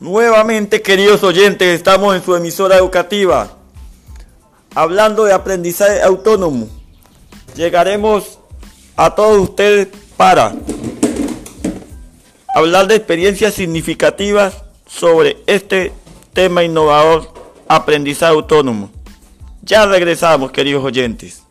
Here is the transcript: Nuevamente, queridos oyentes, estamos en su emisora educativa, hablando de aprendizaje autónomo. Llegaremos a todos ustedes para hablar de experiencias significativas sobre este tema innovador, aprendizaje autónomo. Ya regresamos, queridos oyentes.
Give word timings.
Nuevamente, 0.00 0.82
queridos 0.82 1.22
oyentes, 1.22 1.68
estamos 1.68 2.16
en 2.16 2.22
su 2.22 2.34
emisora 2.34 2.76
educativa, 2.76 3.56
hablando 4.74 5.24
de 5.24 5.32
aprendizaje 5.32 6.02
autónomo. 6.02 6.68
Llegaremos 7.54 8.40
a 8.96 9.14
todos 9.14 9.50
ustedes 9.50 9.88
para 10.16 10.52
hablar 12.56 12.88
de 12.88 12.96
experiencias 12.96 13.54
significativas 13.54 14.64
sobre 14.86 15.36
este 15.46 15.92
tema 16.32 16.64
innovador, 16.64 17.32
aprendizaje 17.68 18.32
autónomo. 18.32 18.90
Ya 19.62 19.86
regresamos, 19.86 20.50
queridos 20.50 20.82
oyentes. 20.82 21.44